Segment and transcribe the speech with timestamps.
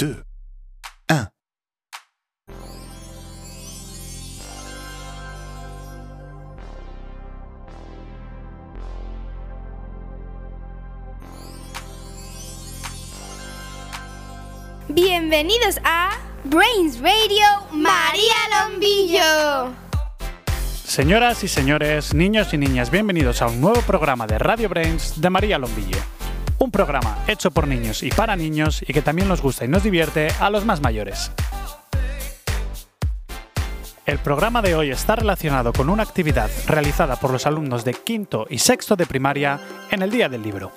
[0.00, 0.16] 2,
[1.10, 1.30] 1.
[14.88, 16.12] Bienvenidos a
[16.44, 18.22] Brains Radio María
[18.70, 19.74] Lombillo.
[20.82, 25.28] Señoras y señores, niños y niñas, bienvenidos a un nuevo programa de Radio Brains de
[25.28, 26.19] María Lombillo.
[26.62, 29.82] Un programa hecho por niños y para niños y que también nos gusta y nos
[29.82, 31.32] divierte a los más mayores.
[34.04, 38.46] El programa de hoy está relacionado con una actividad realizada por los alumnos de quinto
[38.50, 39.58] y sexto de primaria
[39.90, 40.70] en el Día del Libro.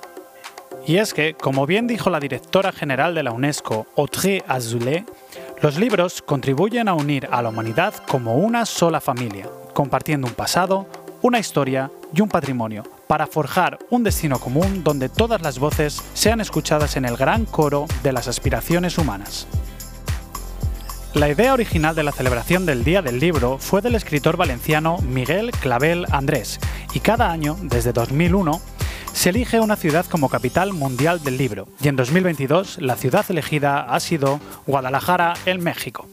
[0.86, 5.04] Y es que, como bien dijo la directora general de la UNESCO, Audrey Azoulay,
[5.60, 10.86] los libros contribuyen a unir a la humanidad como una sola familia, compartiendo un pasado,
[11.20, 16.40] una historia y un patrimonio, para forjar un destino común donde todas las voces sean
[16.40, 19.46] escuchadas en el gran coro de las aspiraciones humanas.
[21.14, 25.52] La idea original de la celebración del Día del Libro fue del escritor valenciano Miguel
[25.52, 26.58] Clavel Andrés,
[26.92, 28.60] y cada año, desde 2001,
[29.12, 33.82] se elige una ciudad como capital mundial del libro, y en 2022 la ciudad elegida
[33.82, 36.08] ha sido Guadalajara, en México.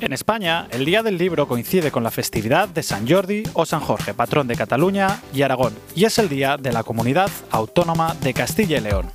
[0.00, 3.80] En España, el Día del Libro coincide con la festividad de San Jordi o San
[3.80, 8.34] Jorge, patrón de Cataluña y Aragón, y es el día de la Comunidad Autónoma de
[8.34, 9.10] Castilla y León.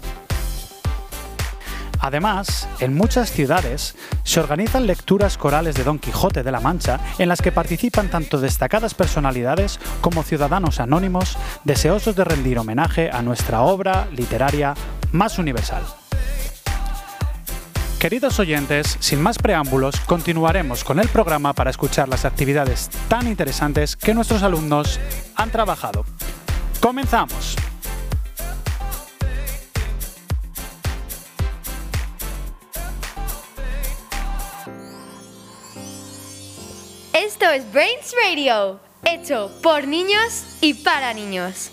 [1.99, 7.27] Además, en muchas ciudades se organizan lecturas corales de Don Quijote de la Mancha en
[7.27, 13.61] las que participan tanto destacadas personalidades como ciudadanos anónimos deseosos de rendir homenaje a nuestra
[13.61, 14.75] obra literaria
[15.11, 15.83] más universal.
[17.99, 23.97] Queridos oyentes, sin más preámbulos, continuaremos con el programa para escuchar las actividades tan interesantes
[23.97, 25.01] que nuestros alumnos
[25.35, 26.05] han trabajado.
[26.79, 27.57] ¡Comenzamos!
[37.11, 41.71] Esto es Brains Radio, hecho por niños y para niños.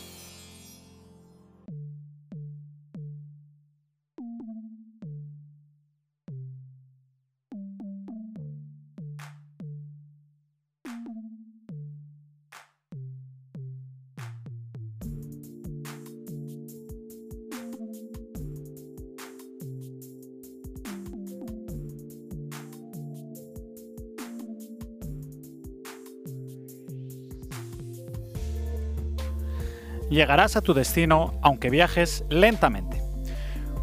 [30.11, 33.03] Llegarás a tu destino aunque viajes lentamente.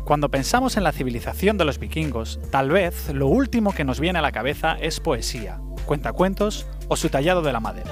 [0.05, 4.19] Cuando pensamos en la civilización de los vikingos, tal vez lo último que nos viene
[4.19, 7.91] a la cabeza es poesía, cuentacuentos o su tallado de la madera.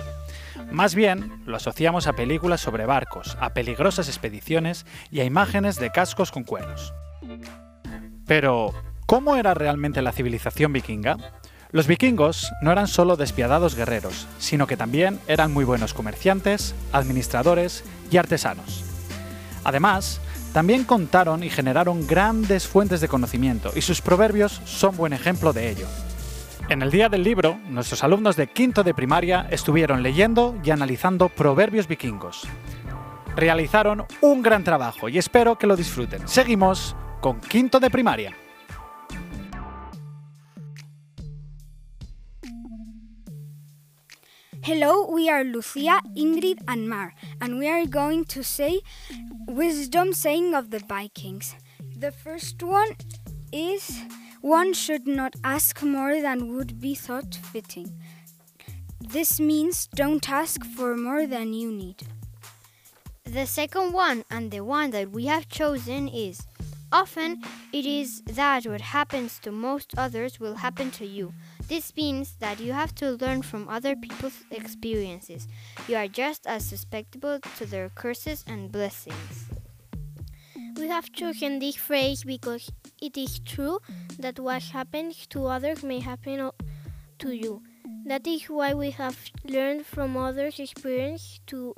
[0.72, 5.92] Más bien, lo asociamos a películas sobre barcos, a peligrosas expediciones y a imágenes de
[5.92, 6.94] cascos con cuernos.
[8.26, 8.74] Pero,
[9.06, 11.41] ¿cómo era realmente la civilización vikinga?
[11.72, 17.86] Los vikingos no eran solo despiadados guerreros, sino que también eran muy buenos comerciantes, administradores
[18.12, 18.84] y artesanos.
[19.64, 20.20] Además,
[20.54, 25.70] también contaron y generaron grandes fuentes de conocimiento y sus proverbios son buen ejemplo de
[25.70, 25.88] ello.
[26.68, 31.30] En el día del libro, nuestros alumnos de quinto de primaria estuvieron leyendo y analizando
[31.30, 32.44] proverbios vikingos.
[33.38, 36.28] Realizaron un gran trabajo y espero que lo disfruten.
[36.28, 38.36] Seguimos con quinto de primaria.
[44.64, 48.82] Hello, we are Lucia, Ingrid, and Mar, and we are going to say
[49.48, 51.56] wisdom saying of the Vikings.
[51.98, 52.96] The first one
[53.52, 54.04] is
[54.42, 58.00] one should not ask more than would be thought fitting.
[59.00, 62.04] This means don't ask for more than you need.
[63.24, 66.46] The second one, and the one that we have chosen, is
[66.92, 67.42] often
[67.74, 71.34] it is that what happens to most others will happen to you.
[71.72, 75.48] This means that you have to learn from other people's experiences.
[75.88, 79.48] You are just as susceptible to their curses and blessings.
[80.76, 82.70] We have chosen this phrase because
[83.02, 83.80] it is true
[84.20, 86.52] that what happens to others may happen
[87.20, 87.64] to you.
[88.06, 91.74] That is why we have learned from others' experience to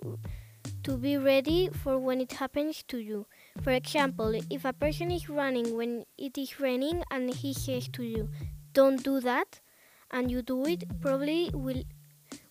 [0.81, 3.27] to be ready for when it happens to you.
[3.61, 8.01] For example, if a person is running when it is raining and he says to
[8.01, 8.29] you,
[8.73, 9.61] "Don't do that,"
[10.13, 11.83] and you do it, probably will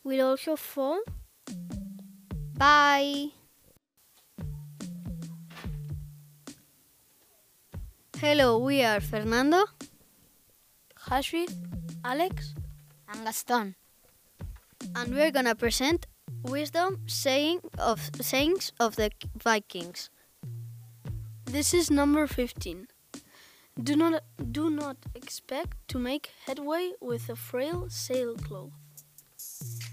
[0.05, 1.00] will also fall.
[2.59, 3.31] Bye.
[8.19, 9.64] Hello, we are Fernando
[11.09, 11.50] Hashif,
[12.05, 12.55] Alex,
[13.09, 13.75] And Gaston.
[14.94, 16.06] and we're gonna present
[16.43, 20.11] wisdom saying of sayings of the Vikings.
[21.44, 22.88] This is number 15.
[23.80, 24.22] Do not
[24.52, 28.72] do not expect to make headway with a frail sailcloth.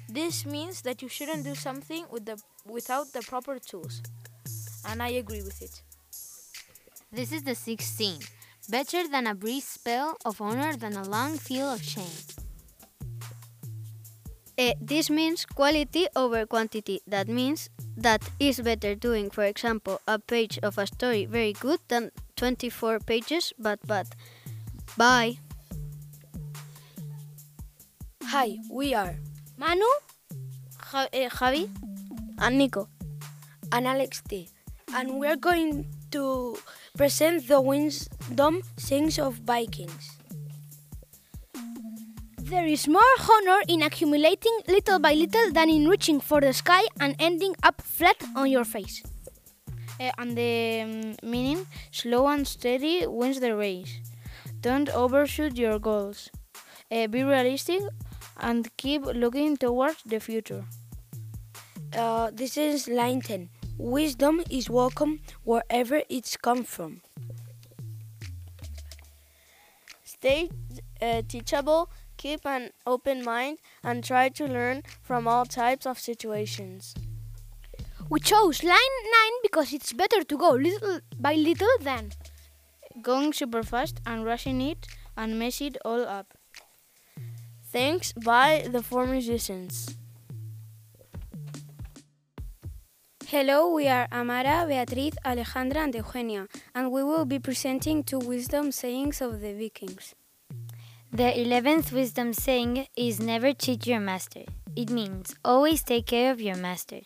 [0.09, 4.01] This means that you shouldn't do something with the, without the proper tools.
[4.87, 5.81] And I agree with it.
[7.11, 8.19] This is the 16.
[8.69, 12.17] Better than a brief spell of honor than a long feel of shame.
[14.57, 17.01] Uh, this means quality over quantity.
[17.07, 21.79] That means that is better doing, for example, a page of a story very good
[21.87, 24.07] than 24 pages but but
[24.97, 25.37] Bye.
[28.31, 29.15] Hi, we are
[29.57, 29.85] Manu,
[30.93, 31.69] Ja- eh, Javi,
[32.39, 32.87] and Nico.
[33.71, 34.47] and Alex T,
[34.95, 36.57] and we're going to
[36.97, 40.17] present the wisdom sayings of Vikings.
[42.49, 46.81] There is more honor in accumulating little by little than in reaching for the sky
[46.99, 49.03] and ending up flat on your face.
[49.99, 53.99] Eh, and the um, meaning slow and steady wins the race.
[54.61, 56.29] Don't overshoot your goals.
[56.89, 57.81] Eh, be realistic
[58.37, 60.63] and keep looking towards the future.
[61.93, 63.49] Uh, this is line 10.
[63.77, 67.01] Wisdom is welcome wherever it's come from.
[70.03, 70.49] Stay
[71.01, 76.93] uh, teachable, keep an open mind, and try to learn from all types of situations.
[78.09, 82.09] We chose line 9 because it's better to go little by little than.
[83.03, 86.33] Going super fast and rushing it and mess it all up.
[87.71, 89.95] Thanks by the four musicians.
[93.27, 98.71] Hello, we are Amara, Beatriz, Alejandra, and Eugenia, and we will be presenting two wisdom
[98.71, 100.15] sayings of the Vikings.
[101.11, 104.45] The 11th wisdom saying is never cheat your master.
[104.75, 107.01] It means always take care of your master.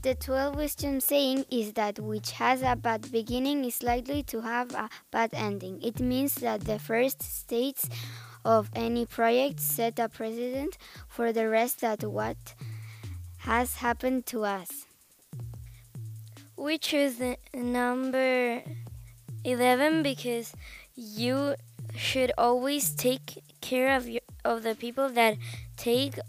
[0.00, 4.72] The 12th wisdom saying is that which has a bad beginning is likely to have
[4.72, 5.82] a bad ending.
[5.82, 7.90] It means that the first stages
[8.44, 10.78] of any project set a precedent
[11.08, 12.36] for the rest that what
[13.38, 14.86] has happened to us.
[16.56, 18.62] We choose the number
[19.42, 20.54] 11 because
[20.94, 21.56] you
[21.96, 25.36] should always take care of your, of the people that
[25.76, 26.20] take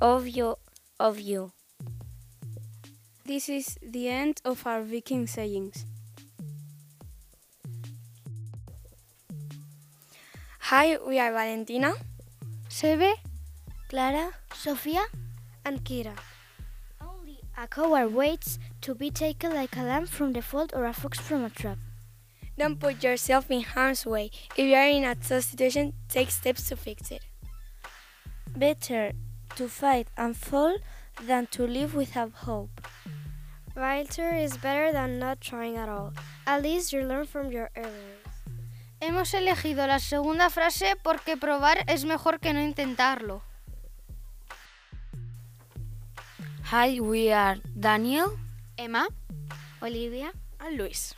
[0.00, 0.56] of you
[0.98, 1.52] of you.
[3.32, 5.86] This is the end of our Viking sayings.
[10.68, 11.94] Hi, we are Valentina,
[12.68, 13.14] Sebe,
[13.88, 15.06] Clara, Sofia,
[15.64, 16.12] and Kira.
[17.00, 20.92] only a coward waits to be taken like a lamb from the fold or a
[20.92, 21.78] fox from a trap.
[22.58, 24.30] Don't put yourself in harm's way.
[24.58, 27.22] If you are in a tough situation, take steps to fix it.
[28.54, 29.12] better
[29.56, 30.76] to fight and fall
[31.26, 32.82] than to live without hope.
[33.74, 36.12] Failure is better than not trying at all.
[36.46, 38.20] At least you learn from your errors.
[39.00, 43.40] Hemos elegido la segunda frase porque probar es mejor que no intentarlo.
[46.70, 48.38] Hi, we are Daniel,
[48.78, 49.08] Emma,
[49.82, 50.32] Olivia.
[50.60, 51.14] And Luis.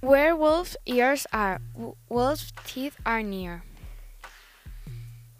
[0.00, 3.64] Werewolf ears are, w- wolf teeth are near.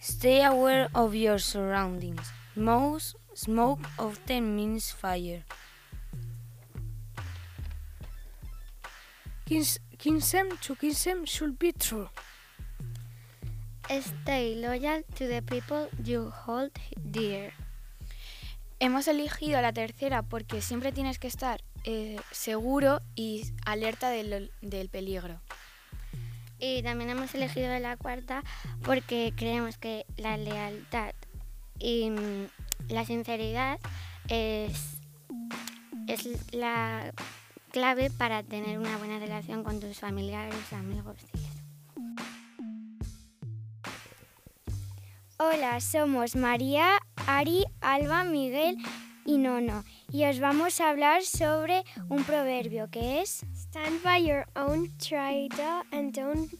[0.01, 2.33] Stay aware of your surroundings.
[2.57, 5.43] Most smoke often means fire.
[9.99, 12.09] Kinsem to kinsem should be true.
[13.91, 16.71] Stay loyal to the people you hold
[17.11, 17.53] dear.
[18.79, 24.89] Hemos elegido la tercera porque siempre tienes que estar eh, seguro y alerta del, del
[24.89, 25.41] peligro.
[26.59, 28.45] Y también hemos elegido la cuarta
[28.83, 31.15] porque creemos que la lealtad
[31.79, 32.47] y mm,
[32.89, 33.79] la sinceridad
[34.29, 34.99] es,
[36.09, 37.13] es la
[37.71, 41.63] clave para tener una buena relación con tus familiares, amigos y eso.
[45.39, 48.77] Hola, somos María, Ari, Alba, Miguel
[49.25, 54.47] y Nono y os vamos a hablar sobre un proverbio que es Stand by your
[54.55, 55.49] own trial
[55.91, 56.53] and don't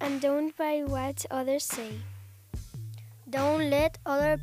[0.00, 2.00] and don't by what others say.
[3.30, 4.40] Don't let other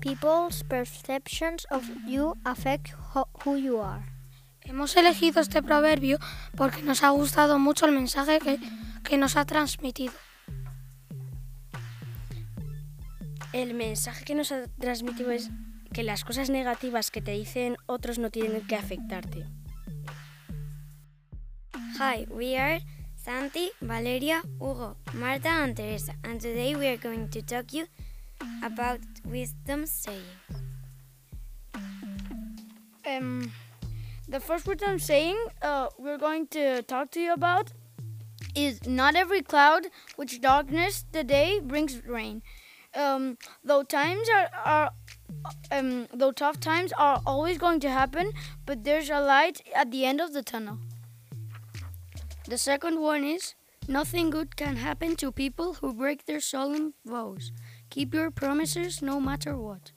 [0.00, 4.04] people's perceptions of you affect ho- who you are.
[4.64, 6.18] Hemos elegido este proverbio
[6.56, 8.58] porque nos ha gustado mucho el mensaje que,
[9.02, 10.14] que nos ha transmitido.
[13.52, 15.50] El mensaje que nos ha transmitido es
[15.92, 19.46] que las cosas negativas que te dicen otros no tienen que afectarte.
[21.98, 22.82] Hi, we are
[23.16, 27.86] Santi, Valeria, Hugo, Marta, and Teresa, and today we are going to talk you
[28.62, 30.22] about wisdom saying.
[33.04, 33.52] Em,
[34.28, 37.72] The first wisdom saying uh, we're going to talk to you about
[38.54, 39.86] is not every cloud
[40.16, 42.42] which darkness the day brings rain.
[42.94, 44.90] Um, though times are, are
[45.70, 48.32] um, though tough times are always going to happen,
[48.66, 50.78] but there's a light at the end of the tunnel.
[52.46, 53.54] The second one is
[53.88, 57.50] nothing good can happen to people who break their solemn vows.
[57.92, 59.92] Keep your promises no matter what.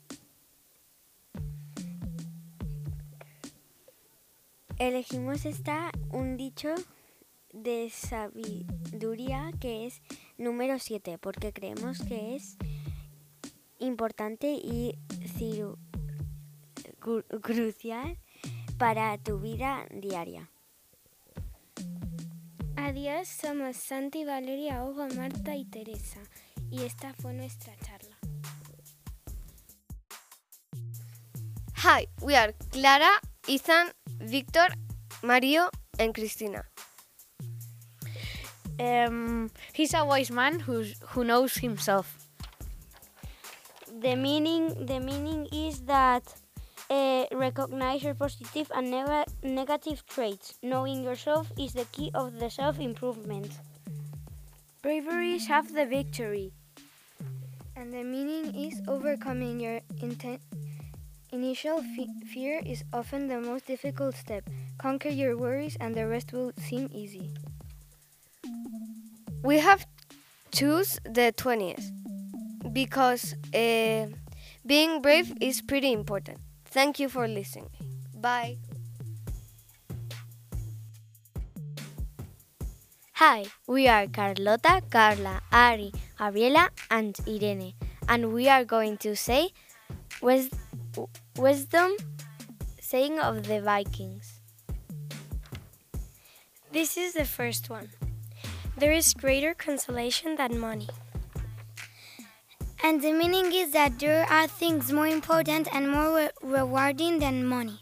[4.78, 6.76] Elegimos esta un dicho
[7.54, 10.02] de sabiduría que es
[10.38, 12.58] número 7 porque creemos que es
[13.80, 14.98] importante y
[17.42, 18.18] crucial
[18.78, 20.50] para tu vida diaria.
[22.76, 26.20] Adiós, somos Santi, Valeria, Hugo, Marta y Teresa.
[26.76, 28.18] Y esta fue nuestra charla.
[31.76, 34.68] Hi, we are Clara, Ethan, Victor,
[35.24, 36.66] Mario, and Cristina.
[38.78, 42.18] Um, he's a wise man who's, who knows himself.
[44.02, 46.24] The meaning the meaning is that
[46.90, 50.56] uh, recognize your positive and nega- negative traits.
[50.62, 53.50] Knowing yourself is the key of the self improvement.
[54.82, 56.52] Bravery is half the victory.
[57.76, 59.82] And the meaning is overcoming your
[61.32, 64.50] initial fe- fear is often the most difficult step.
[64.78, 67.32] Conquer your worries, and the rest will seem easy.
[69.44, 69.86] We have
[70.52, 71.92] choose the 20th
[72.74, 74.08] because uh,
[74.66, 76.40] being brave is pretty important.
[76.66, 77.70] Thank you for listening.
[78.14, 78.58] Bye.
[83.20, 87.74] Hi, we are Carlota, Carla, Ari, Gabriela, and Irene,
[88.10, 89.54] and we are going to say
[90.22, 90.50] wis-
[91.38, 91.96] wisdom
[92.82, 94.42] saying of the Vikings.
[96.74, 97.88] This is the first one.
[98.78, 100.90] There is greater consolation than money.
[102.84, 107.48] And the meaning is that there are things more important and more re- rewarding than
[107.48, 107.80] money.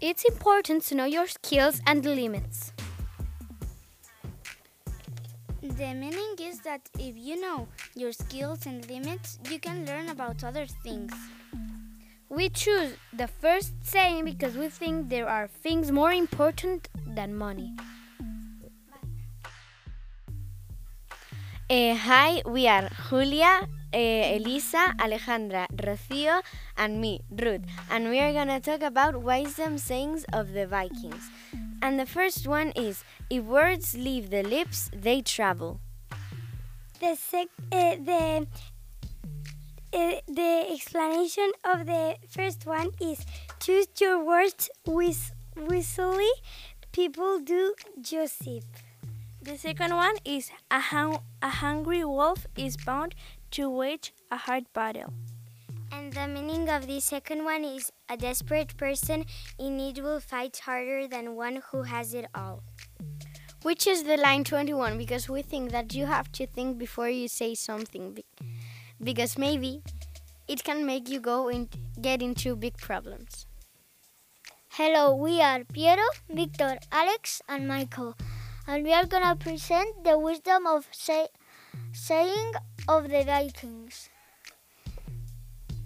[0.00, 2.72] It's important to know your skills and limits.
[5.76, 10.42] The meaning is that if you know your skills and limits, you can learn about
[10.42, 11.12] other things.
[12.30, 17.76] We choose the first saying because we think there are things more important than money.
[21.68, 26.40] Uh, hi, we are Julia, uh, Elisa, Alejandra, Rocío,
[26.78, 31.28] and me, Ruth, and we are gonna talk about wisdom sayings of the Vikings.
[31.82, 35.80] And the first one is If words leave the lips, they travel.
[37.00, 38.46] The sec, uh, the
[39.92, 43.24] uh, the explanation of the first one is
[43.60, 46.30] choose your words wis- wisely.
[46.92, 48.64] People do Joseph.
[49.42, 53.14] The second one is a, hung- a hungry wolf is bound
[53.52, 55.12] to wage a hard battle.
[55.92, 59.24] And the meaning of the second one is a desperate person
[59.58, 62.62] in need will fight harder than one who has it all.
[63.62, 67.28] Which is the line 21 because we think that you have to think before you
[67.28, 68.18] say something
[69.02, 69.82] because maybe
[70.48, 71.68] it can make you go and
[72.00, 73.46] get into big problems.
[74.68, 78.14] Hello, we are Piero, Victor, Alex, and Michael,
[78.66, 81.28] and we are gonna present the wisdom of say,
[81.92, 82.52] saying
[82.86, 84.10] of the Vikings.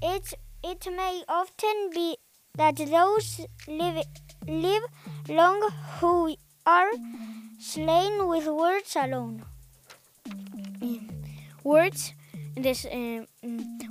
[0.02, 2.16] It it may often be
[2.57, 4.04] that those live
[4.47, 4.83] live
[5.28, 6.90] long who are
[7.59, 9.45] slain with words alone.
[11.62, 12.14] Words,
[12.57, 13.26] this, um,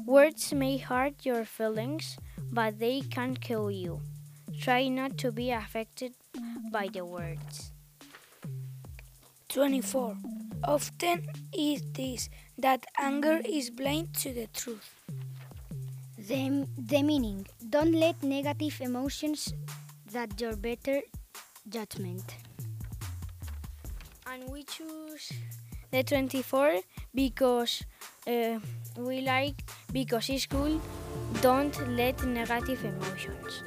[0.08, 2.18] words may hurt your feelings,
[2.52, 4.02] but they can't kill you.
[4.60, 6.14] Try not to be affected
[6.72, 7.72] by the words.
[9.50, 10.18] 24.
[10.64, 14.96] Often it is that anger is blind to the truth.
[16.30, 19.52] The, the meaning don't let negative emotions
[20.12, 21.02] that your better
[21.68, 22.36] judgment.
[24.28, 25.34] And we choose
[25.90, 26.82] the 24
[27.16, 27.82] because
[28.28, 28.60] uh,
[28.96, 30.80] we like because it's cool.
[31.42, 33.64] Don't let negative emotions.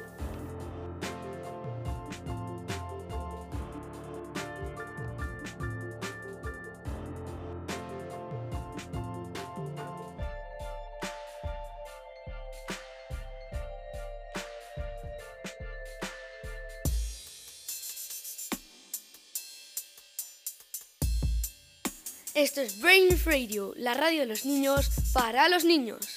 [22.53, 26.12] Esto es Brain Radio, la radio de los niños para los niños.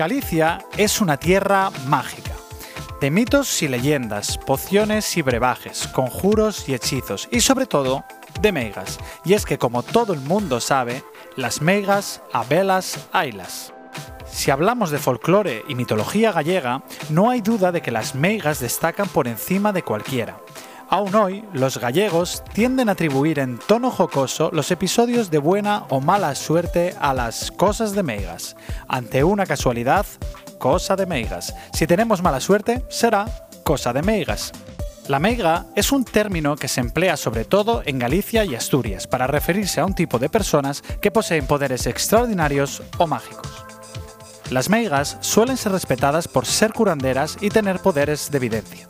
[0.00, 2.30] Galicia es una tierra mágica,
[3.02, 8.06] de mitos y leyendas, pociones y brebajes, conjuros y hechizos, y sobre todo,
[8.40, 8.98] de meigas.
[9.26, 11.04] Y es que como todo el mundo sabe,
[11.36, 13.74] las meigas, abelas, ailas.
[14.24, 19.06] Si hablamos de folclore y mitología gallega, no hay duda de que las meigas destacan
[19.06, 20.38] por encima de cualquiera.
[20.92, 26.00] Aún hoy, los gallegos tienden a atribuir en tono jocoso los episodios de buena o
[26.00, 28.56] mala suerte a las cosas de meigas.
[28.88, 30.04] Ante una casualidad,
[30.58, 31.54] cosa de meigas.
[31.72, 33.26] Si tenemos mala suerte, será
[33.62, 34.50] cosa de meigas.
[35.06, 39.28] La meiga es un término que se emplea sobre todo en Galicia y Asturias para
[39.28, 43.46] referirse a un tipo de personas que poseen poderes extraordinarios o mágicos.
[44.50, 48.88] Las meigas suelen ser respetadas por ser curanderas y tener poderes de evidencia.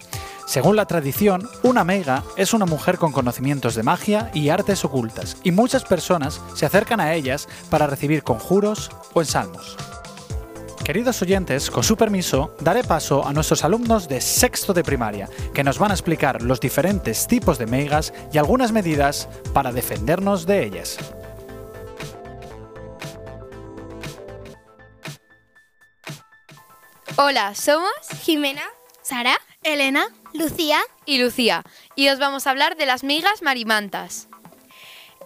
[0.51, 5.37] Según la tradición, una meiga es una mujer con conocimientos de magia y artes ocultas,
[5.45, 9.77] y muchas personas se acercan a ellas para recibir conjuros o ensalmos.
[10.85, 15.63] Queridos oyentes, con su permiso, daré paso a nuestros alumnos de sexto de primaria, que
[15.63, 20.65] nos van a explicar los diferentes tipos de meigas y algunas medidas para defendernos de
[20.65, 20.99] ellas.
[27.15, 28.65] Hola, somos Jimena,
[29.01, 31.65] Sara, Elena, Lucía y Lucía,
[31.97, 34.29] y os vamos a hablar de las migas marimantas.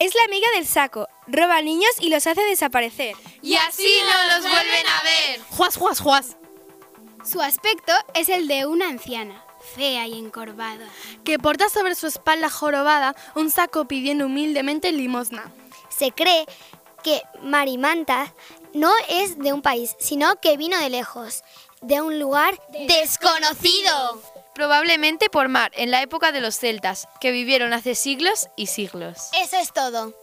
[0.00, 3.14] Es la amiga del saco, roba niños y los hace desaparecer.
[3.42, 5.40] Y así no los vuelven a ver.
[5.50, 6.36] Juas, juas, juas.
[7.24, 9.44] Su aspecto es el de una anciana,
[9.76, 10.88] fea y encorvada,
[11.24, 15.52] que porta sobre su espalda jorobada un saco pidiendo humildemente limosna.
[15.88, 16.44] Se cree
[17.02, 18.34] que Marimanta
[18.72, 21.44] no es de un país, sino que vino de lejos,
[21.82, 24.20] de un lugar desconocido.
[24.54, 29.30] Probablemente por mar, en la época de los celtas, que vivieron hace siglos y siglos.
[29.42, 30.14] Eso es todo.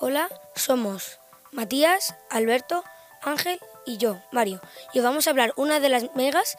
[0.00, 1.20] Hola, somos
[1.52, 2.82] Matías, Alberto,
[3.22, 4.60] Ángel y yo, Mario.
[4.92, 6.56] Y os vamos a hablar una de las megas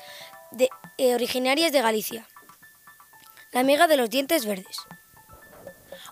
[0.52, 2.28] de, eh, originarias de Galicia.
[3.52, 4.78] La mega de los dientes verdes.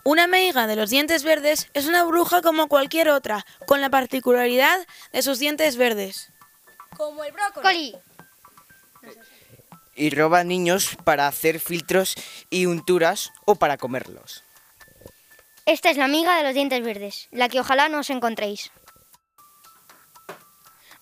[0.03, 4.85] Una meiga de los dientes verdes es una bruja como cualquier otra, con la particularidad
[5.13, 6.31] de sus dientes verdes.
[6.97, 7.95] Como el brócoli.
[9.95, 12.15] Y roba niños para hacer filtros
[12.49, 14.43] y unturas o para comerlos.
[15.65, 18.71] Esta es la amiga de los dientes verdes, la que ojalá no os encontréis.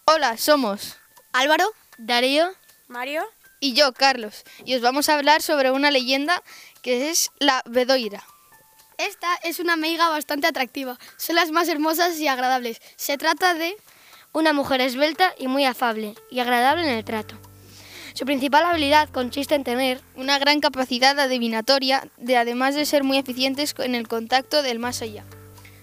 [0.03, 0.97] Hola, somos
[1.31, 2.49] Álvaro, Darío,
[2.88, 3.23] Mario
[3.60, 6.43] y yo, Carlos, y os vamos a hablar sobre una leyenda
[6.81, 8.23] que es la Bedoira.
[8.97, 12.81] Esta es una meiga bastante atractiva, son las más hermosas y agradables.
[12.95, 13.77] Se trata de
[14.33, 17.38] una mujer esbelta y muy afable y agradable en el trato.
[18.17, 23.19] Su principal habilidad consiste en tener una gran capacidad adivinatoria, de además de ser muy
[23.19, 25.23] eficientes en el contacto del más allá.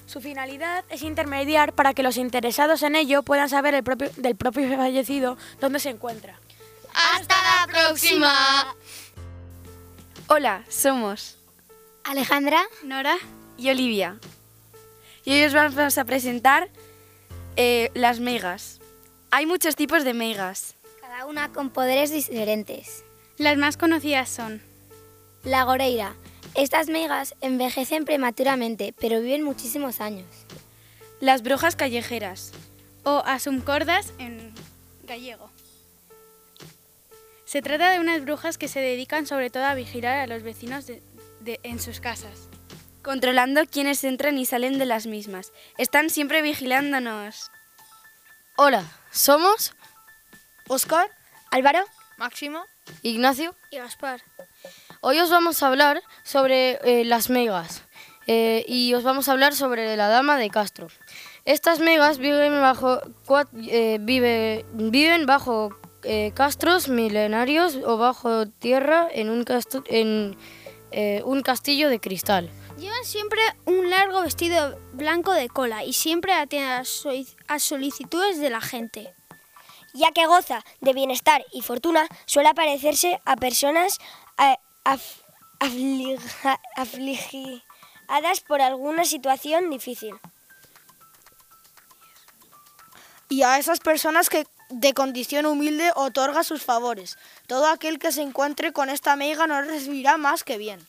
[0.06, 4.34] Su finalidad es intermediar para que los interesados en ello puedan saber el propio, del
[4.34, 6.40] propio fallecido dónde se encuentra.
[6.92, 8.74] ¡Hasta la próxima!
[10.26, 11.36] Hola, somos
[12.02, 13.16] Alejandra, Nora
[13.56, 14.18] y Olivia.
[15.24, 16.68] Y hoy os vamos a presentar
[17.54, 18.80] eh, las megas.
[19.30, 20.73] Hay muchos tipos de megas.
[21.14, 23.04] Cada una con poderes diferentes.
[23.38, 24.60] Las más conocidas son
[25.44, 26.16] la goreira.
[26.56, 30.26] Estas megas envejecen prematuramente, pero viven muchísimos años.
[31.20, 32.50] Las brujas callejeras.
[33.04, 34.52] O asumcordas en
[35.04, 35.52] gallego.
[37.44, 40.84] Se trata de unas brujas que se dedican sobre todo a vigilar a los vecinos
[40.88, 41.00] de,
[41.38, 42.48] de, en sus casas.
[43.04, 45.52] Controlando quiénes entran y salen de las mismas.
[45.78, 47.52] Están siempre vigilándonos.
[48.56, 49.76] Hola, somos
[50.68, 51.10] Oscar,
[51.50, 51.84] Álvaro,
[52.16, 52.64] Máximo,
[53.02, 54.22] Ignacio y Gaspar.
[55.02, 57.82] Hoy os vamos a hablar sobre eh, las megas
[58.26, 60.88] eh, y os vamos a hablar sobre la dama de Castro.
[61.44, 63.00] Estas megas viven bajo,
[63.68, 65.70] eh, vive, viven bajo
[66.34, 69.42] castros milenarios o bajo tierra en un,
[69.86, 70.36] en,
[71.24, 72.50] un castillo de cristal.
[72.78, 76.84] Llevan siempre un largo vestido blanco de cola y siempre atienden
[77.48, 79.14] a solicitudes de la gente.
[79.94, 83.98] Ya que goza de bienestar y fortuna, suele parecerse a personas
[84.38, 85.22] eh, af,
[86.76, 87.62] afligidas
[88.46, 90.16] por alguna situación difícil.
[93.28, 97.16] Y a esas personas que de condición humilde otorga sus favores.
[97.46, 100.86] Todo aquel que se encuentre con esta meiga no recibirá más que bien.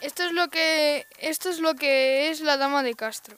[0.00, 3.36] Esto es lo que esto es lo que es la dama de Castro.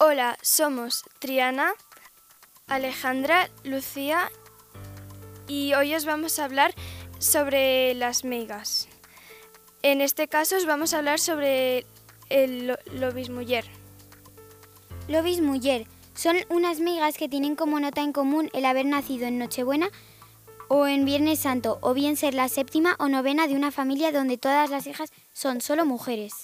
[0.00, 1.72] Hola, somos Triana,
[2.68, 4.30] Alejandra, Lucía
[5.48, 6.72] y hoy os vamos a hablar
[7.18, 8.88] sobre las megas.
[9.82, 11.84] En este caso os vamos a hablar sobre
[12.28, 13.64] el lobismuller.
[15.08, 15.88] Lobis Mujer.
[16.14, 19.90] Son unas migas que tienen como nota en común el haber nacido en Nochebuena
[20.68, 24.38] o en Viernes Santo, o bien ser la séptima o novena de una familia donde
[24.38, 26.34] todas las hijas son solo mujeres.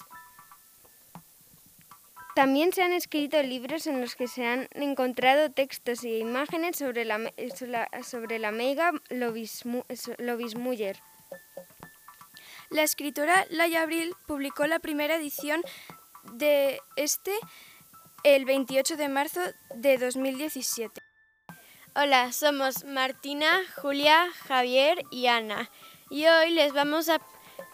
[2.35, 7.05] También se han escrito libros en los que se han encontrado textos y imágenes sobre
[7.05, 7.31] la,
[8.03, 9.85] sobre la- meiga Lobismu-
[10.19, 10.99] Lobismuller.
[12.71, 15.63] La escritora Laia Abril publicó la primera edición
[16.33, 17.33] de este
[18.25, 19.41] el 28 de marzo
[19.77, 21.01] de 2017.
[21.95, 25.71] Hola, somos Martina, Julia, Javier y Ana.
[26.11, 27.21] Y hoy les vamos a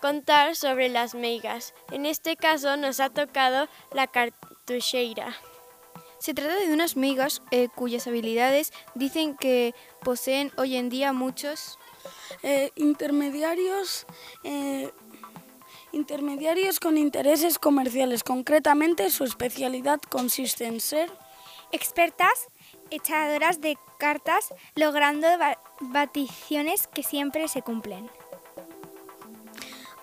[0.03, 1.73] contar sobre las meigas.
[1.93, 4.07] En este caso nos ha tocado la
[6.19, 11.79] Se trata de unas migas eh, cuyas habilidades dicen que poseen hoy en día muchos
[12.43, 14.07] Eh, intermediarios,
[14.45, 14.91] eh,
[15.93, 18.23] intermediarios con intereses comerciales.
[18.25, 21.11] Concretamente, su especialidad consiste en ser
[21.73, 22.49] Expertas
[22.91, 28.11] echadoras de cartas logrando ba- baticiones que siempre se cumplen.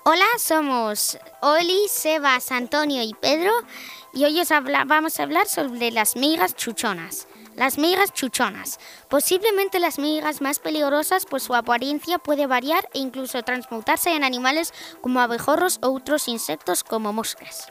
[0.10, 3.52] Hola, somos Oli, Sebas, Antonio y Pedro
[4.13, 4.48] y hoy os
[4.86, 7.28] vamos a hablar sobre las migas chuchonas.
[7.58, 8.80] Las migas chuchonas.
[9.10, 14.74] Posiblemente las migas más peligrosas, pues su apariencia puede variar e incluso transmutarse en animales
[15.02, 17.70] como abejorros o otros insectos como moscas.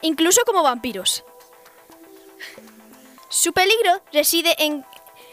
[0.00, 1.24] Incluso como vampiros.
[3.28, 4.86] Su peligro reside en,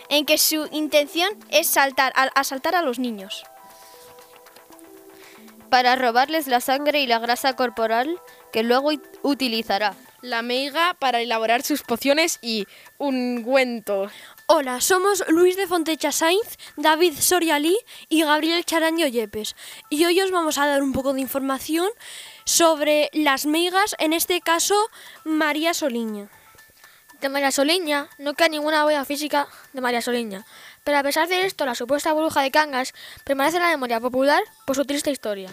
[0.10, 3.44] en que su intención es saltar, a- asaltar a los niños.
[5.70, 8.20] Para robarles la sangre y la grasa corporal
[8.52, 9.94] que luego ut- utilizará.
[10.22, 12.66] La meiga para elaborar sus pociones y
[12.98, 14.12] ungüentos.
[14.48, 17.78] Hola, somos Luis de Fontecha Sainz, David Sorialí
[18.10, 19.56] y Gabriel Charaño Yepes.
[19.90, 21.88] Y hoy os vamos a dar un poco de información
[22.46, 24.76] sobre las meigas, en este caso
[25.24, 26.30] María Soliña.
[27.22, 30.46] De María Soliña no queda ninguna huella física de María Soliña,
[30.90, 34.42] pero a pesar de esto, la supuesta bruja de Cangas permanece en la memoria popular
[34.66, 35.52] por su triste historia.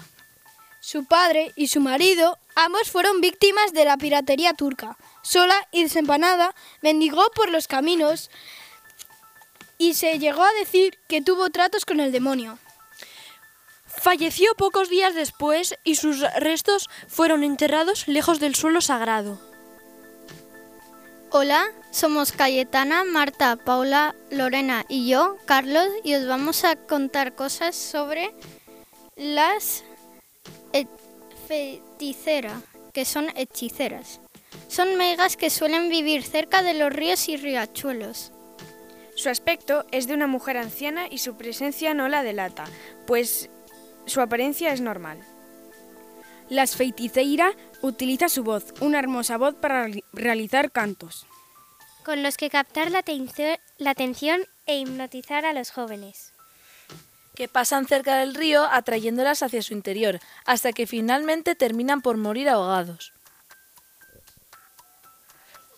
[0.80, 4.96] Su padre y su marido, ambos fueron víctimas de la piratería turca.
[5.20, 8.30] Sola y desempanada, mendigó por los caminos
[9.76, 12.58] y se llegó a decir que tuvo tratos con el demonio.
[13.84, 19.38] Falleció pocos días después y sus restos fueron enterrados lejos del suelo sagrado.
[21.30, 27.74] Hola, somos Cayetana, Marta, Paula, Lorena y yo, Carlos, y os vamos a contar cosas
[27.74, 28.32] sobre
[29.16, 29.82] las
[31.48, 32.62] feticeras,
[32.92, 34.20] que son hechiceras.
[34.68, 38.32] Son megas que suelen vivir cerca de los ríos y riachuelos.
[39.16, 42.64] Su aspecto es de una mujer anciana y su presencia no la delata,
[43.06, 43.50] pues
[44.06, 45.18] su apariencia es normal.
[46.48, 51.26] Las feiticeira utiliza su voz, una hermosa voz para reali- realizar cantos.
[52.04, 53.02] Con los que captar la,
[53.78, 56.32] la atención e hipnotizar a los jóvenes.
[57.34, 62.48] que pasan cerca del río atrayéndolas hacia su interior, hasta que finalmente terminan por morir
[62.48, 63.12] ahogados.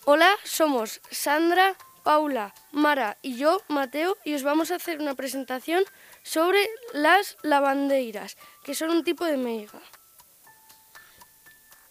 [0.05, 5.83] Hola, somos Sandra, Paula, Mara y yo, Mateo, y os vamos a hacer una presentación
[6.23, 9.81] sobre las lavandeiras, que son un tipo de meiga.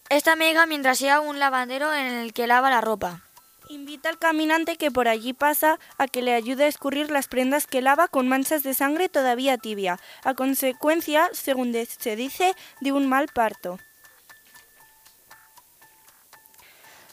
[0.09, 3.23] Esta mega mientras sea un lavandero en el que lava la ropa.
[3.69, 7.67] Invita al caminante que por allí pasa a que le ayude a escurrir las prendas
[7.67, 13.07] que lava con manchas de sangre todavía tibia, a consecuencia, según se dice, de un
[13.07, 13.79] mal parto.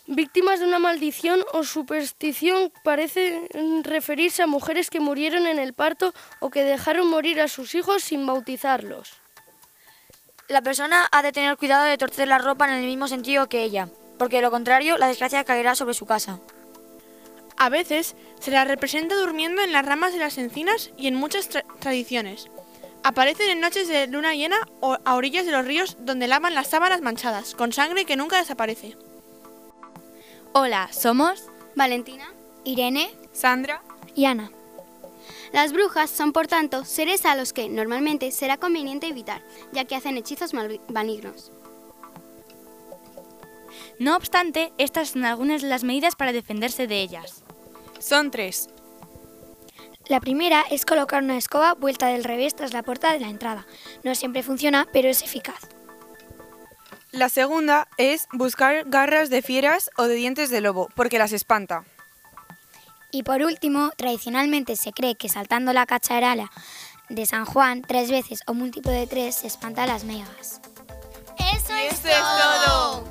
[0.07, 5.73] Víctimas de una maldición o superstición parece mm, referirse a mujeres que murieron en el
[5.73, 9.24] parto o que dejaron morir a sus hijos sin bautizarlos.
[10.49, 13.63] La persona ha de tener cuidado de torcer la ropa en el mismo sentido que
[13.63, 16.39] ella, porque de lo contrario la desgracia caerá sobre su casa.
[17.57, 21.51] A veces se la representa durmiendo en las ramas de las encinas y en muchas
[21.51, 22.49] tra- tradiciones.
[23.03, 26.69] Aparecen en noches de luna llena o a orillas de los ríos donde lavan las
[26.69, 28.97] sábanas manchadas, con sangre que nunca desaparece.
[30.53, 32.33] Hola, somos Valentina,
[32.65, 33.83] Irene, Sandra
[34.15, 34.51] y Ana.
[35.55, 39.41] Las brujas son, por tanto, seres a los que normalmente será conveniente evitar,
[39.73, 41.53] ya que hacen hechizos mal- malignos.
[44.01, 47.45] No obstante, estas son algunas de las medidas para defenderse de ellas.
[48.01, 48.69] Son tres.
[50.09, 53.65] La primera es colocar una escoba vuelta del revés tras la puerta de la entrada.
[54.03, 55.69] No siempre funciona, pero es eficaz.
[57.13, 61.85] La segunda es buscar garras de fieras o de dientes de lobo, porque las espanta.
[63.15, 66.51] Y por último, tradicionalmente se cree que saltando la cacharala
[67.09, 70.61] de San Juan tres veces o múltiplo de tres se espanta a las megas.
[71.39, 73.05] ¡Eso, es, Eso es todo!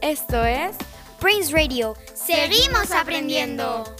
[0.00, 0.76] Esto es
[1.18, 1.96] Prince Radio.
[2.14, 3.99] ¡Seguimos aprendiendo!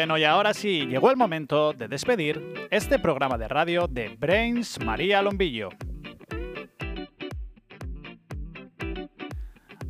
[0.00, 4.82] Bueno, y ahora sí, llegó el momento de despedir este programa de radio de Brains
[4.82, 5.68] María Lombillo.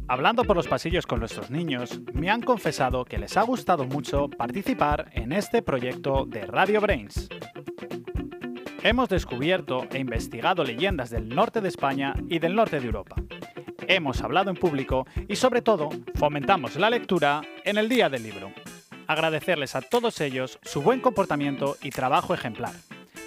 [0.09, 4.29] Hablando por los pasillos con nuestros niños, me han confesado que les ha gustado mucho
[4.29, 7.29] participar en este proyecto de Radio Brains.
[8.83, 13.15] Hemos descubierto e investigado leyendas del norte de España y del norte de Europa.
[13.87, 18.53] Hemos hablado en público y sobre todo fomentamos la lectura en el Día del Libro
[19.11, 22.75] agradecerles a todos ellos su buen comportamiento y trabajo ejemplar.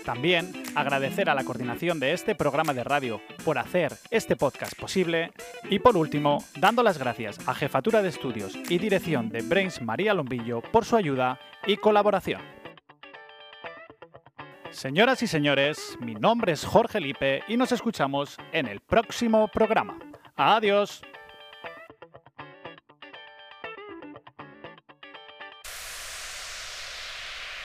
[0.05, 5.33] También agradecer a la coordinación de este programa de radio por hacer este podcast posible
[5.69, 10.13] y por último, dando las gracias a Jefatura de Estudios y Dirección de Brains María
[10.13, 12.41] Lombillo por su ayuda y colaboración.
[14.71, 19.99] Señoras y señores, mi nombre es Jorge Lipe y nos escuchamos en el próximo programa.
[20.37, 21.01] Adiós.